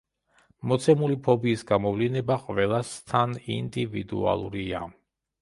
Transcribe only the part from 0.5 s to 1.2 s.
მოცემული